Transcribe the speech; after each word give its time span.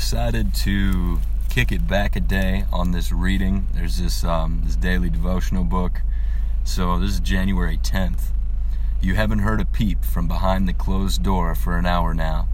decided 0.00 0.54
to 0.54 1.20
kick 1.50 1.70
it 1.70 1.86
back 1.86 2.16
a 2.16 2.20
day 2.20 2.64
on 2.72 2.90
this 2.90 3.12
reading. 3.12 3.66
There's 3.74 3.98
this 3.98 4.24
um, 4.24 4.62
this 4.64 4.74
daily 4.74 5.10
devotional 5.10 5.62
book. 5.62 6.00
So 6.64 6.98
this 6.98 7.10
is 7.10 7.20
January 7.20 7.76
10th. 7.76 8.30
You 9.02 9.14
haven't 9.16 9.40
heard 9.40 9.60
a 9.60 9.66
peep 9.66 10.02
from 10.02 10.26
behind 10.26 10.66
the 10.66 10.72
closed 10.72 11.22
door 11.22 11.54
for 11.54 11.76
an 11.76 11.84
hour 11.84 12.14
now. 12.14 12.48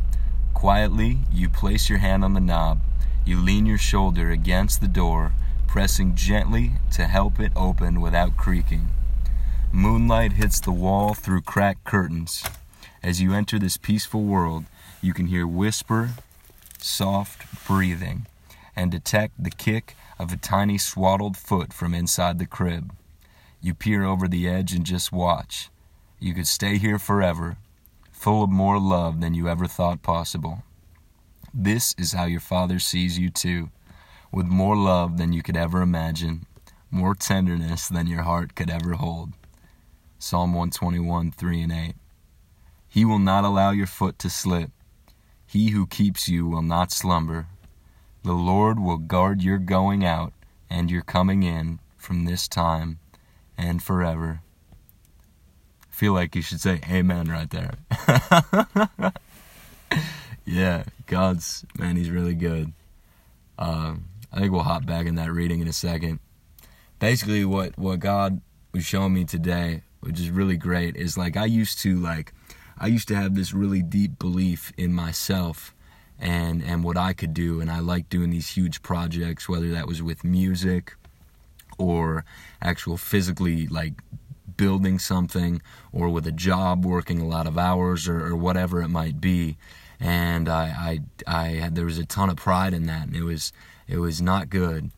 Quietly, 0.55 1.19
you 1.33 1.49
place 1.49 1.89
your 1.89 2.01
hand 2.01 2.25
on 2.25 2.35
the 2.35 2.41
knob. 2.41 2.81
You 3.25 3.41
lean 3.41 3.65
your 3.65 3.79
shoulder 3.79 4.33
against 4.33 4.81
the 4.81 4.89
door, 4.89 5.33
pressing 5.69 6.17
gently 6.17 6.73
to 6.95 7.07
help 7.07 7.39
it 7.39 7.53
open 7.55 8.01
without 8.01 8.37
creaking. 8.37 8.89
Moonlight 9.71 10.33
hits 10.33 10.59
the 10.59 10.73
wall 10.73 11.15
through 11.15 11.43
cracked 11.43 11.85
curtains. 11.85 12.43
As 13.05 13.23
you 13.23 13.33
enter 13.33 13.57
this 13.57 13.77
peaceful 13.77 14.25
world, 14.25 14.65
you 15.01 15.15
can 15.15 15.29
hear 15.29 15.47
whisper, 15.47 16.11
soft 16.87 17.67
breathing, 17.67 18.27
and 18.75 18.91
detect 18.91 19.43
the 19.43 19.51
kick 19.51 19.97
of 20.19 20.33
a 20.33 20.37
tiny 20.37 20.79
swaddled 20.79 21.37
foot 21.37 21.73
from 21.73 21.95
inside 21.95 22.39
the 22.39 22.47
crib. 22.47 22.95
You 23.61 23.75
peer 23.75 24.05
over 24.05 24.29
the 24.29 24.49
edge 24.49 24.73
and 24.73 24.85
just 24.87 25.13
watch. 25.13 25.71
You 26.21 26.35
could 26.35 26.47
stay 26.47 26.79
here 26.79 26.99
forever, 26.99 27.57
full 28.13 28.45
of 28.45 28.51
more 28.51 28.79
love 28.79 29.21
than 29.21 29.35
you 29.35 29.49
ever 29.49 29.67
thought 29.67 30.03
possible. 30.03 30.63
This 31.53 31.95
is 31.99 32.13
how 32.13 32.25
your 32.25 32.41
Father 32.41 32.79
sees 32.79 33.19
you 33.19 33.31
too, 33.31 33.71
with 34.31 34.47
more 34.47 34.77
love 34.77 35.19
than 35.19 35.33
you 35.33 35.43
could 35.43 35.57
ever 35.57 35.83
imagine, 35.83 36.47
more 36.91 37.15
tenderness 37.15 37.89
than 37.89 38.07
your 38.07 38.23
heart 38.23 38.55
could 38.55 38.71
ever 38.71 38.95
hold. 38.95 39.33
Psalm 40.19 40.53
121, 40.55 41.33
3 41.33 41.63
and 41.63 41.73
8. 41.73 41.95
He 42.89 43.05
will 43.05 43.19
not 43.19 43.45
allow 43.45 43.71
your 43.71 43.87
foot 43.87 44.19
to 44.21 44.31
slip. 44.31 44.71
He 45.57 45.71
who 45.71 45.87
keeps 45.87 46.29
you 46.29 46.47
will 46.47 46.61
not 46.61 46.93
slumber. 46.93 47.47
The 48.23 48.35
Lord 48.35 48.79
will 48.79 48.99
guard 48.99 49.41
your 49.41 49.57
going 49.57 50.05
out 50.05 50.35
and 50.69 50.91
your 50.91 51.01
coming 51.01 51.45
in 51.45 51.79
from 51.97 52.27
this 52.27 52.47
time 52.47 52.99
and 53.57 53.83
forever. 53.83 54.43
I 55.91 55.95
feel 55.95 56.13
like 56.13 56.37
you 56.37 56.43
should 56.43 56.61
say 56.61 56.83
amen 56.87 57.31
right 57.31 57.49
there. 57.49 57.73
yeah, 60.45 60.85
God's, 61.07 61.65
man, 61.79 61.97
He's 61.97 62.11
really 62.11 62.35
good. 62.35 62.75
Um, 63.59 64.09
I 64.31 64.41
think 64.41 64.53
we'll 64.53 64.63
hop 64.63 64.85
back 64.85 65.07
in 65.07 65.15
that 65.15 65.33
reading 65.33 65.63
in 65.63 65.69
a 65.69 65.73
second. 65.73 66.19
Basically, 66.99 67.47
what, 67.47 67.79
what 67.79 68.01
God 68.01 68.43
was 68.75 68.85
showing 68.85 69.15
me 69.15 69.25
today, 69.25 69.85
which 70.01 70.21
is 70.21 70.29
really 70.29 70.59
great, 70.59 70.97
is 70.97 71.17
like 71.17 71.35
I 71.35 71.47
used 71.47 71.79
to 71.79 71.97
like 71.97 72.35
I 72.79 72.89
used 72.89 73.09
to 73.09 73.17
have 73.17 73.35
this 73.35 73.53
really 73.53 73.83
deep 73.83 74.19
belief 74.19 74.73
in 74.77 74.93
myself 74.93 75.75
and 76.19 76.63
and 76.63 76.83
what 76.83 76.97
I 76.97 77.13
could 77.13 77.35
do 77.35 77.61
and 77.61 77.71
I 77.71 77.81
liked 77.81 78.11
doing 78.11 78.31
these 78.31 78.49
huge 78.49 78.83
projects 78.83 79.49
whether 79.49 79.71
that 79.73 79.87
was 79.87 80.03
with 80.03 80.25
music 80.25 80.95
or 81.79 82.25
actual 82.63 82.97
physically 82.97 83.67
like 83.67 83.93
building 84.57 84.99
something 84.99 85.61
or 85.93 86.09
with 86.09 86.27
a 86.27 86.33
job 86.33 86.85
working 86.85 87.21
a 87.21 87.27
lot 87.27 87.47
of 87.47 87.59
hours 87.59 88.09
or, 88.09 88.25
or 88.27 88.35
whatever 88.35 88.81
it 88.81 88.89
might 88.89 89.21
be. 89.21 89.57
And 90.01 90.49
I, 90.49 91.01
I 91.27 91.41
I 91.43 91.49
had 91.55 91.75
there 91.75 91.85
was 91.85 91.99
a 91.99 92.07
ton 92.07 92.31
of 92.31 92.37
pride 92.37 92.75
in 92.75 92.87
that 92.87 93.07
and 93.07 93.17
it 93.17 93.23
was 93.23 93.53
it 93.89 93.99
was 93.99 94.21
not 94.21 94.51
good 94.51 94.91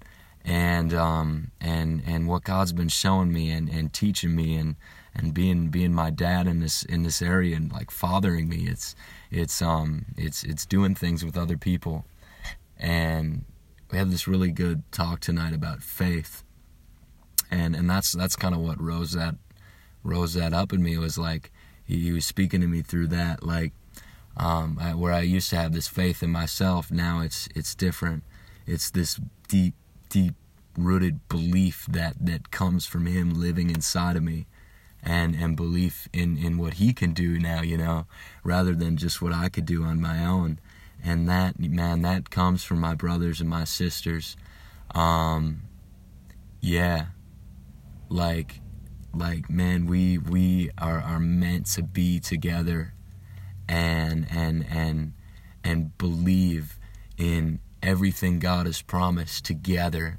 and 0.45 0.95
um 0.95 1.51
and 1.61 2.03
and 2.07 2.27
what 2.27 2.45
God's 2.45 2.73
been 2.73 2.89
showing 2.89 3.33
me 3.33 3.51
and 3.51 3.69
and 3.69 3.93
teaching 3.93 4.35
me 4.35 4.57
and 4.57 4.77
and 5.15 5.35
being 5.35 5.69
being 5.69 5.93
my 5.93 6.11
dad 6.11 6.47
in 6.47 6.61
this 6.61 6.83
in 6.85 7.03
this 7.03 7.21
area 7.21 7.57
and 7.57 7.73
like 7.73 7.91
fathering 7.91 8.49
me. 8.49 8.67
It's 8.69 8.95
it's 9.31 9.61
um 9.61 10.07
it's 10.17 10.45
it's 10.45 10.65
doing 10.67 10.95
things 10.95 11.25
with 11.25 11.37
other 11.37 11.57
people. 11.57 12.05
And 12.79 13.45
we 13.91 13.99
had 13.99 14.11
this 14.11 14.29
really 14.29 14.53
good 14.53 14.83
talk 14.93 15.21
tonight 15.21 15.55
about 15.55 15.83
faith. 15.83 16.45
And 17.51 17.75
and 17.75 17.89
that's 17.89 18.13
that's 18.13 18.37
kind 18.37 18.55
of 18.55 18.61
what 18.61 18.81
rose 18.81 19.13
that 19.13 19.35
rose 20.05 20.35
that 20.35 20.55
up 20.55 20.73
in 20.73 20.83
me 20.83 20.95
it 20.95 20.99
was 20.99 21.19
like 21.19 21.51
he, 21.85 21.99
he 22.01 22.13
was 22.13 22.25
speaking 22.25 22.61
to 22.61 22.67
me 22.69 22.83
through 22.83 23.09
that 23.09 23.43
like 23.43 23.73
um, 24.39 24.79
I, 24.81 24.95
where 24.95 25.13
I 25.13 25.21
used 25.21 25.51
to 25.51 25.57
have 25.57 25.73
this 25.73 25.89
faith 25.89 26.23
in 26.23 26.31
myself. 26.31 26.91
Now 26.91 27.21
it's 27.21 27.49
it's 27.55 27.75
different. 27.75 28.23
It's 28.67 28.91
this 28.91 29.21
deep 29.49 29.75
deep 30.09 30.35
rooted 30.77 31.29
belief 31.29 31.87
that 31.89 32.15
that 32.25 32.51
comes 32.51 32.87
from 32.87 33.07
him 33.07 33.35
living 33.35 33.69
inside 33.71 34.17
of 34.17 34.23
me 34.23 34.47
and 35.03 35.35
and 35.35 35.57
belief 35.57 36.09
in 36.13 36.37
in 36.37 36.59
what 36.59 36.75
he 36.75 36.93
can 36.93 37.13
do 37.13 37.39
now 37.39 37.63
you 37.63 37.77
know 37.77 38.07
rather 38.45 38.75
than 38.75 38.97
just 38.97 39.21
what 39.21 39.33
I 39.33 39.49
could 39.49 39.67
do 39.67 39.85
on 39.85 40.01
my 40.01 40.25
own. 40.25 40.59
And 41.03 41.29
that 41.29 41.59
man 41.61 42.03
that 42.03 42.31
comes 42.31 42.65
from 42.65 42.81
my 42.81 42.95
brothers 42.95 43.41
and 43.41 43.49
my 43.49 43.65
sisters. 43.65 44.37
Um 44.95 45.63
yeah. 46.61 47.07
Like 48.09 48.61
like 49.15 49.49
man 49.49 49.87
we 49.87 50.19
we 50.19 50.71
are 50.79 51.01
are 51.01 51.21
meant 51.21 51.67
to 51.67 51.83
be 51.83 52.21
together 52.21 52.95
and 53.69 54.27
and 54.31 54.67
and 54.69 55.13
and 55.65 55.97
believe 55.99 56.79
in 57.17 57.61
everything 57.83 58.39
God 58.39 58.67
has 58.67 58.83
promised 58.83 59.45
together 59.45 60.19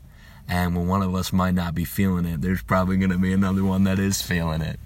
and 0.50 0.76
when 0.76 0.88
one 0.88 1.04
of 1.04 1.14
us 1.14 1.32
might 1.32 1.54
not 1.54 1.76
be 1.76 1.86
feeling 1.86 2.26
it, 2.26 2.42
there's 2.42 2.64
probably 2.64 2.98
going 2.98 3.12
to 3.12 3.20
be 3.20 3.32
another 3.32 3.64
one 3.64 3.84
that 3.84 4.00
is 4.00 4.22
feeling 4.22 4.62
it. 4.62 4.80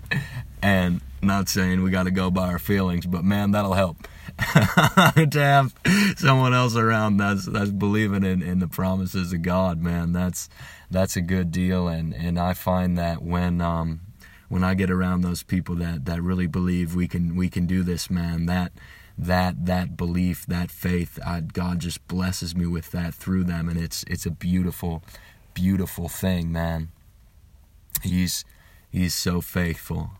And 0.62 1.00
not 1.22 1.48
saying 1.48 1.82
we 1.82 1.90
got 1.90 2.04
to 2.04 2.12
go 2.12 2.30
by 2.30 2.50
our 2.50 2.60
feelings, 2.60 3.06
but 3.06 3.24
man, 3.24 3.52
that'll 3.52 3.74
help. 3.74 3.98
to 4.38 5.30
have 5.36 5.74
someone 6.18 6.54
else 6.54 6.76
around 6.76 7.18
that's 7.18 7.46
that's 7.46 7.70
believing 7.70 8.24
in, 8.24 8.42
in 8.42 8.60
the 8.60 8.68
promises 8.68 9.32
of 9.32 9.42
God, 9.42 9.82
man, 9.82 10.12
that's 10.12 10.50
that's 10.92 11.16
a 11.16 11.22
good 11.22 11.52
deal. 11.52 11.88
And, 11.88 12.14
and 12.14 12.40
I 12.40 12.54
find 12.54 12.98
that 12.98 13.22
when 13.22 13.62
um, 13.62 14.02
when 14.50 14.64
I 14.64 14.74
get 14.74 14.90
around 14.90 15.22
those 15.22 15.44
people 15.44 15.76
that, 15.76 16.06
that 16.06 16.22
really 16.22 16.48
believe 16.48 16.96
we 16.96 17.08
can 17.08 17.36
we 17.36 17.48
can 17.48 17.68
do 17.68 17.84
this, 17.84 18.10
man, 18.10 18.48
that 18.48 18.74
that 19.18 19.66
that 19.66 19.96
belief, 19.96 20.46
that 20.48 20.72
faith, 20.72 21.20
I, 21.26 21.42
God 21.42 21.80
just 21.80 22.08
blesses 22.08 22.56
me 22.56 22.66
with 22.66 22.92
that 22.92 23.14
through 23.14 23.44
them, 23.44 23.70
and 23.70 23.80
it's 23.80 24.04
it's 24.08 24.26
a 24.26 24.32
beautiful 24.32 25.04
beautiful 25.54 26.10
thing, 26.10 26.52
man. 26.52 26.90
He's 28.02 28.44
he's 28.92 29.16
so 29.16 29.42
faithful. 29.42 30.12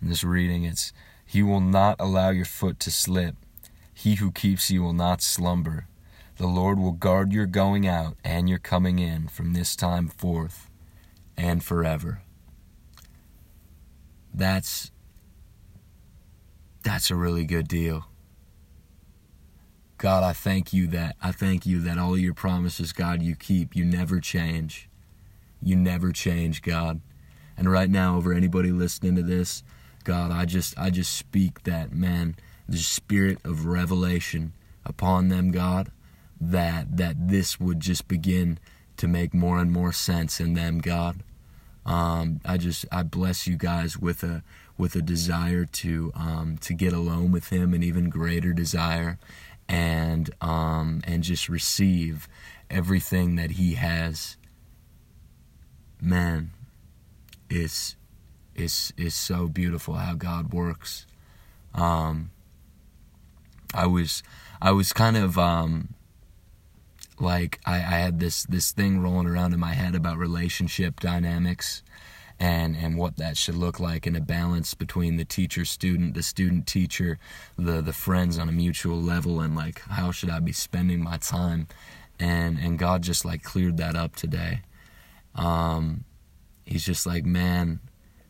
In 0.00 0.08
this 0.08 0.24
reading, 0.24 0.64
it's 0.64 0.92
He 1.26 1.42
will 1.42 1.60
not 1.60 1.96
allow 1.98 2.30
your 2.30 2.44
foot 2.44 2.78
to 2.80 2.90
slip. 2.90 3.36
He 3.92 4.14
who 4.16 4.32
keeps 4.32 4.70
you 4.70 4.82
will 4.82 4.92
not 4.92 5.22
slumber. 5.22 5.86
The 6.36 6.46
Lord 6.46 6.78
will 6.78 6.92
guard 6.92 7.32
your 7.32 7.46
going 7.46 7.86
out 7.86 8.16
and 8.24 8.48
your 8.48 8.58
coming 8.58 8.98
in 8.98 9.28
from 9.28 9.52
this 9.52 9.76
time 9.76 10.08
forth 10.08 10.70
and 11.36 11.62
forever. 11.62 12.22
That's 14.32 14.90
that's 16.82 17.10
a 17.10 17.14
really 17.14 17.44
good 17.44 17.68
deal. 17.68 18.09
God, 20.00 20.24
I 20.24 20.32
thank 20.32 20.72
you 20.72 20.86
that 20.86 21.14
I 21.22 21.30
thank 21.30 21.66
you 21.66 21.78
that 21.80 21.98
all 21.98 22.16
your 22.16 22.32
promises, 22.32 22.90
God, 22.90 23.20
you 23.20 23.36
keep. 23.36 23.76
You 23.76 23.84
never 23.84 24.18
change. 24.18 24.88
You 25.62 25.76
never 25.76 26.10
change, 26.10 26.62
God. 26.62 27.02
And 27.54 27.70
right 27.70 27.90
now, 27.90 28.16
over 28.16 28.32
anybody 28.32 28.72
listening 28.72 29.14
to 29.16 29.22
this, 29.22 29.62
God, 30.04 30.30
I 30.30 30.46
just 30.46 30.78
I 30.78 30.88
just 30.88 31.14
speak 31.14 31.64
that 31.64 31.92
man, 31.92 32.36
the 32.66 32.78
spirit 32.78 33.40
of 33.44 33.66
revelation 33.66 34.54
upon 34.86 35.28
them, 35.28 35.50
God, 35.50 35.92
that 36.40 36.96
that 36.96 37.28
this 37.28 37.60
would 37.60 37.80
just 37.80 38.08
begin 38.08 38.58
to 38.96 39.06
make 39.06 39.34
more 39.34 39.58
and 39.58 39.70
more 39.70 39.92
sense 39.92 40.40
in 40.40 40.54
them, 40.54 40.78
God. 40.78 41.22
Um, 41.84 42.40
I 42.42 42.56
just 42.56 42.86
I 42.90 43.02
bless 43.02 43.46
you 43.46 43.58
guys 43.58 43.98
with 43.98 44.22
a 44.22 44.42
with 44.78 44.96
a 44.96 45.02
desire 45.02 45.66
to 45.66 46.10
um, 46.14 46.56
to 46.62 46.72
get 46.72 46.94
alone 46.94 47.30
with 47.30 47.50
Him, 47.50 47.74
an 47.74 47.82
even 47.82 48.08
greater 48.08 48.54
desire, 48.54 49.18
and 49.70 50.34
um, 50.40 51.00
and 51.06 51.22
just 51.22 51.48
receive 51.48 52.28
everything 52.68 53.36
that 53.36 53.52
He 53.52 53.74
has. 53.74 54.36
Man, 56.02 56.50
it's 57.48 57.94
it's 58.54 58.92
it's 58.96 59.14
so 59.14 59.46
beautiful 59.46 59.94
how 59.94 60.14
God 60.14 60.52
works. 60.52 61.06
Um, 61.72 62.32
I 63.72 63.86
was 63.86 64.24
I 64.60 64.72
was 64.72 64.92
kind 64.92 65.16
of 65.16 65.38
um, 65.38 65.94
like 67.20 67.60
I, 67.64 67.76
I 67.76 67.78
had 67.78 68.18
this 68.18 68.42
this 68.42 68.72
thing 68.72 69.00
rolling 69.00 69.28
around 69.28 69.54
in 69.54 69.60
my 69.60 69.74
head 69.74 69.94
about 69.94 70.18
relationship 70.18 70.98
dynamics 70.98 71.84
and 72.40 72.74
and 72.74 72.96
what 72.96 73.18
that 73.18 73.36
should 73.36 73.54
look 73.54 73.78
like 73.78 74.06
in 74.06 74.16
a 74.16 74.20
balance 74.20 74.72
between 74.72 75.18
the 75.18 75.26
teacher 75.26 75.66
student 75.66 76.14
the 76.14 76.22
student 76.22 76.66
teacher 76.66 77.18
the 77.58 77.82
the 77.82 77.92
friends 77.92 78.38
on 78.38 78.48
a 78.48 78.52
mutual 78.52 79.00
level 79.00 79.40
and 79.40 79.54
like 79.54 79.80
how 79.82 80.10
should 80.10 80.30
I 80.30 80.40
be 80.40 80.52
spending 80.52 81.04
my 81.04 81.18
time? 81.18 81.68
And 82.18 82.58
and 82.58 82.78
God 82.78 83.02
just 83.02 83.24
like 83.26 83.42
cleared 83.42 83.76
that 83.76 83.94
up 83.94 84.16
today. 84.16 84.62
Um 85.34 86.04
he's 86.64 86.84
just 86.84 87.06
like 87.06 87.26
man 87.26 87.80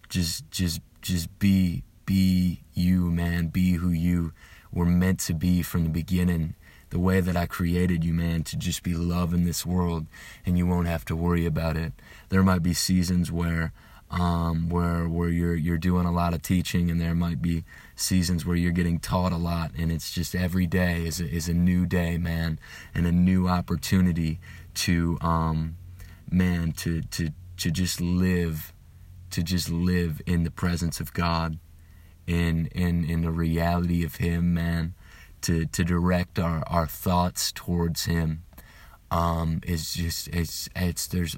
just 0.09 0.51
just 0.51 0.81
just 1.01 1.39
be 1.39 1.85
be 2.05 2.65
you 2.75 3.11
man. 3.13 3.47
Be 3.47 3.75
who 3.75 3.91
you 3.91 4.33
were 4.73 4.87
meant 4.87 5.21
to 5.21 5.35
be 5.35 5.63
from 5.63 5.85
the 5.85 5.91
beginning. 5.91 6.57
The 6.91 6.99
way 6.99 7.21
that 7.21 7.37
I 7.37 7.47
created 7.47 8.03
you, 8.03 8.13
man, 8.13 8.43
to 8.43 8.57
just 8.57 8.83
be 8.83 8.95
love 8.95 9.33
in 9.33 9.45
this 9.45 9.65
world 9.65 10.09
and 10.45 10.59
you 10.59 10.67
won't 10.67 10.89
have 10.89 11.05
to 11.05 11.15
worry 11.15 11.47
about 11.47 11.77
it. 11.77 11.93
There 12.31 12.43
might 12.43 12.65
be 12.65 12.75
seasons 12.75 13.31
where 13.31 13.73
um, 14.11 14.69
where 14.69 15.09
where 15.09 15.29
you're 15.29 15.55
you're 15.55 15.79
doing 15.79 16.05
a 16.05 16.13
lot 16.13 16.35
of 16.35 16.43
teaching, 16.43 16.91
and 16.91 17.01
there 17.01 17.15
might 17.15 17.41
be 17.41 17.65
seasons 17.95 18.45
where 18.45 18.57
you're 18.57 18.73
getting 18.73 18.99
taught 18.99 19.33
a 19.33 19.37
lot, 19.37 19.71
and 19.79 19.93
it's 19.93 20.11
just 20.11 20.35
every 20.35 20.67
day 20.67 21.07
is 21.07 21.21
a, 21.21 21.29
is 21.29 21.49
a 21.49 21.55
new 21.55 21.87
day, 21.87 22.19
man, 22.19 22.59
and 22.93 23.07
a 23.07 23.13
new 23.13 23.47
opportunity 23.47 24.41
to 24.75 25.17
um, 25.21 25.77
man 26.31 26.73
to 26.73 27.03
to 27.03 27.31
to 27.59 27.71
just 27.71 28.01
live, 28.01 28.73
to 29.31 29.43
just 29.43 29.71
live 29.71 30.21
in 30.27 30.43
the 30.43 30.51
presence 30.51 30.99
of 30.99 31.13
God, 31.13 31.59
in 32.27 32.67
in 32.67 33.09
in 33.09 33.23
the 33.23 33.31
reality 33.31 34.05
of 34.05 34.17
Him, 34.17 34.53
man, 34.53 34.95
to 35.43 35.67
to 35.67 35.85
direct 35.85 36.37
our 36.37 36.65
our 36.67 36.87
thoughts 36.87 37.53
towards 37.53 38.07
Him. 38.07 38.43
Um, 39.13 39.61
is 39.65 39.95
just 39.95 40.29
it's 40.29 40.69
it's 40.75 41.07
there's 41.07 41.37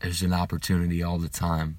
there's 0.00 0.22
an 0.22 0.34
opportunity 0.34 1.02
all 1.02 1.18
the 1.18 1.28
time 1.28 1.78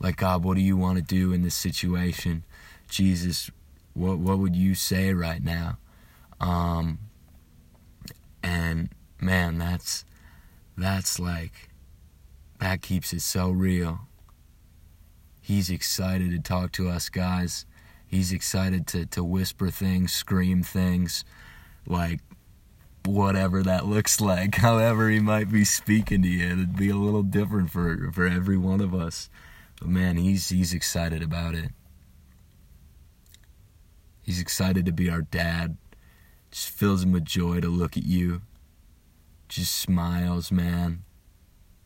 like, 0.00 0.16
God, 0.16 0.44
what 0.44 0.56
do 0.56 0.62
you 0.62 0.76
want 0.76 0.96
to 0.96 1.02
do 1.02 1.32
in 1.32 1.42
this 1.42 1.54
situation? 1.54 2.44
Jesus, 2.88 3.50
what 3.94 4.18
what 4.18 4.38
would 4.38 4.56
you 4.56 4.74
say 4.74 5.14
right 5.14 5.42
now? 5.42 5.78
Um, 6.40 6.98
and 8.42 8.90
man, 9.20 9.58
that's 9.58 10.04
that's 10.76 11.18
like 11.18 11.70
that 12.60 12.82
keeps 12.82 13.12
it 13.12 13.20
so 13.20 13.50
real. 13.50 14.00
He's 15.40 15.70
excited 15.70 16.30
to 16.30 16.38
talk 16.38 16.72
to 16.72 16.88
us 16.88 17.08
guys. 17.08 17.66
He's 18.06 18.32
excited 18.32 18.86
to, 18.88 19.06
to 19.06 19.24
whisper 19.24 19.70
things, 19.70 20.12
scream 20.12 20.62
things, 20.62 21.24
like 21.86 22.20
whatever 23.04 23.62
that 23.62 23.86
looks 23.94 24.20
like. 24.20 24.56
However 24.56 25.10
he 25.10 25.20
might 25.20 25.50
be 25.50 25.64
speaking 25.64 26.22
to 26.22 26.28
you. 26.28 26.46
It'd 26.46 26.76
be 26.76 26.90
a 26.90 26.96
little 26.96 27.22
different 27.22 27.70
for, 27.70 28.10
for 28.12 28.26
every 28.26 28.56
one 28.56 28.80
of 28.80 28.94
us. 28.94 29.28
But 29.84 29.90
man, 29.90 30.16
he's 30.16 30.48
he's 30.48 30.72
excited 30.72 31.22
about 31.22 31.54
it. 31.54 31.70
He's 34.22 34.40
excited 34.40 34.86
to 34.86 34.92
be 34.92 35.10
our 35.10 35.20
dad. 35.20 35.76
Just 36.50 36.70
fills 36.70 37.02
him 37.02 37.12
with 37.12 37.26
joy 37.26 37.60
to 37.60 37.68
look 37.68 37.98
at 37.98 38.06
you. 38.06 38.40
Just 39.46 39.74
smiles, 39.74 40.50
man. 40.50 41.04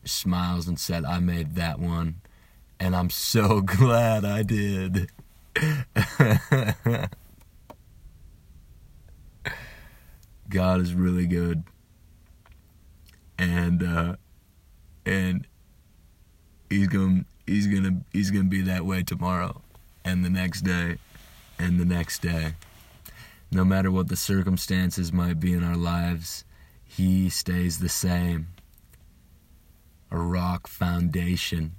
Smiles 0.05 0.65
and 0.65 0.79
said, 0.79 1.03
I 1.03 1.19
made 1.19 1.55
that 1.55 1.77
one. 1.77 2.21
And 2.79 2.95
I'm 2.95 3.09
so 3.09 3.59
glad 3.65 4.23
I 4.23 4.43
did. 4.43 5.11
God 10.47 10.79
is 10.79 10.93
really 10.93 11.27
good. 11.27 11.65
And 13.37 13.83
uh 13.83 14.15
and 15.05 15.45
he's 16.69 16.87
going 16.87 17.25
he's 17.49 17.67
gonna 17.67 18.01
he's 18.13 18.31
gonna 18.31 18.43
be 18.45 18.61
that 18.61 18.85
way 18.85 19.03
tomorrow 19.03 19.61
and 20.05 20.23
the 20.23 20.29
next 20.29 20.61
day 20.61 20.97
and 21.57 21.79
the 21.79 21.85
next 21.85 22.21
day. 22.21 22.53
No 23.51 23.65
matter 23.65 23.91
what 23.91 24.07
the 24.07 24.15
circumstances 24.15 25.11
might 25.11 25.39
be 25.39 25.53
in 25.53 25.63
our 25.63 25.75
lives 25.75 26.45
he 26.85 27.29
stays 27.29 27.79
the 27.79 27.89
same. 27.89 28.47
A 30.11 30.17
rock 30.17 30.67
foundation. 30.67 31.75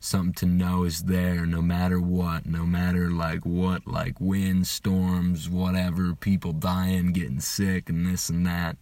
Something 0.00 0.34
to 0.34 0.46
know 0.46 0.84
is 0.84 1.04
there 1.04 1.46
no 1.46 1.62
matter 1.62 2.00
what 2.00 2.46
no 2.46 2.64
matter 2.64 3.10
like 3.10 3.44
what 3.44 3.86
like 3.86 4.20
wind 4.20 4.66
storms 4.66 5.48
whatever 5.48 6.14
people 6.14 6.52
dying 6.52 7.12
getting 7.12 7.40
sick 7.40 7.88
and 7.88 8.06
this 8.06 8.28
and 8.30 8.46
that. 8.46 8.78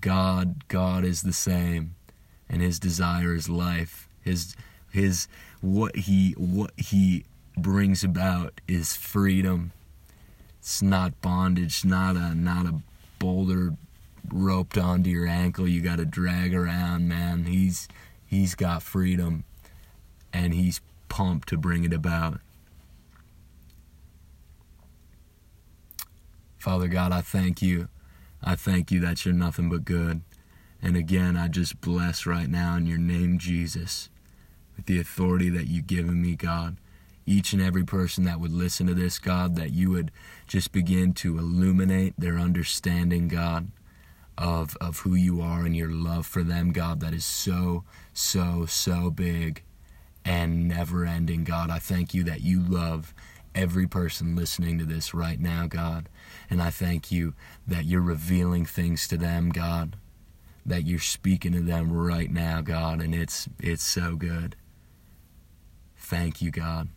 God 0.00 0.68
god 0.68 1.04
is 1.04 1.22
the 1.22 1.32
same 1.32 1.96
and 2.48 2.62
his 2.62 2.78
desire 2.78 3.34
is 3.34 3.48
life 3.48 4.08
his 4.22 4.56
his 4.90 5.28
what 5.60 5.96
he 5.96 6.32
what 6.32 6.72
he 6.76 7.24
brings 7.56 8.04
about 8.04 8.60
is 8.66 8.96
freedom. 8.96 9.72
It's 10.58 10.82
not 10.82 11.20
bondage, 11.22 11.84
not 11.84 12.16
a 12.16 12.34
not 12.34 12.66
a 12.66 12.80
boulder 13.18 13.74
roped 14.32 14.78
onto 14.78 15.10
your 15.10 15.26
ankle 15.26 15.66
you 15.66 15.80
got 15.80 15.96
to 15.96 16.04
drag 16.04 16.54
around, 16.54 17.08
man. 17.08 17.44
He's 17.44 17.88
he's 18.26 18.54
got 18.54 18.82
freedom 18.82 19.44
and 20.32 20.54
he's 20.54 20.80
pumped 21.08 21.48
to 21.48 21.56
bring 21.56 21.84
it 21.84 21.92
about. 21.92 22.40
Father 26.58 26.88
God, 26.88 27.10
I 27.10 27.22
thank 27.22 27.62
you. 27.62 27.88
I 28.42 28.54
thank 28.54 28.90
you 28.90 29.00
that 29.00 29.24
you're 29.24 29.34
nothing 29.34 29.68
but 29.68 29.84
good. 29.84 30.20
And 30.82 30.96
again, 30.96 31.36
I 31.36 31.48
just 31.48 31.80
bless 31.80 32.24
right 32.24 32.48
now 32.48 32.76
in 32.76 32.86
your 32.86 32.98
name, 32.98 33.38
Jesus, 33.38 34.08
with 34.76 34.86
the 34.86 34.98
authority 34.98 35.50
that 35.50 35.66
you've 35.66 35.86
given 35.86 36.22
me, 36.22 36.36
God. 36.36 36.76
Each 37.26 37.52
and 37.52 37.60
every 37.60 37.84
person 37.84 38.24
that 38.24 38.40
would 38.40 38.52
listen 38.52 38.86
to 38.86 38.94
this, 38.94 39.18
God, 39.18 39.56
that 39.56 39.72
you 39.72 39.90
would 39.90 40.10
just 40.46 40.72
begin 40.72 41.12
to 41.14 41.38
illuminate 41.38 42.14
their 42.16 42.38
understanding, 42.38 43.28
God, 43.28 43.70
of, 44.38 44.76
of 44.80 45.00
who 45.00 45.14
you 45.14 45.42
are 45.42 45.64
and 45.66 45.76
your 45.76 45.90
love 45.90 46.26
for 46.26 46.42
them, 46.42 46.72
God, 46.72 47.00
that 47.00 47.12
is 47.12 47.26
so, 47.26 47.84
so, 48.14 48.64
so 48.64 49.10
big 49.10 49.62
and 50.24 50.66
never 50.66 51.04
ending, 51.04 51.44
God. 51.44 51.70
I 51.70 51.78
thank 51.78 52.14
you 52.14 52.24
that 52.24 52.40
you 52.40 52.60
love 52.60 53.14
every 53.54 53.86
person 53.86 54.34
listening 54.34 54.78
to 54.78 54.84
this 54.86 55.12
right 55.12 55.38
now, 55.38 55.66
God. 55.66 56.08
And 56.48 56.62
I 56.62 56.70
thank 56.70 57.12
you 57.12 57.34
that 57.66 57.84
you're 57.84 58.00
revealing 58.00 58.64
things 58.64 59.06
to 59.08 59.18
them, 59.18 59.50
God 59.50 59.96
that 60.66 60.86
you're 60.86 60.98
speaking 60.98 61.52
to 61.52 61.60
them 61.60 61.92
right 61.92 62.30
now, 62.30 62.60
God, 62.60 63.00
and 63.00 63.14
it's 63.14 63.48
it's 63.58 63.84
so 63.84 64.16
good. 64.16 64.56
Thank 65.96 66.42
you, 66.42 66.50
God. 66.50 66.88